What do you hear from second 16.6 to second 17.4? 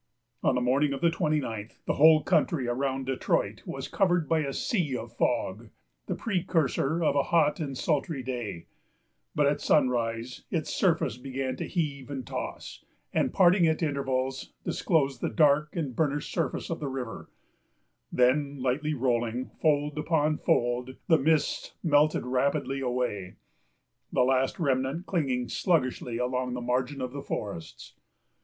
of the river;